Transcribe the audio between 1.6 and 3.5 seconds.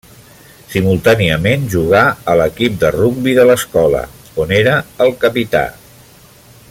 jugà a l’equip de rugbi de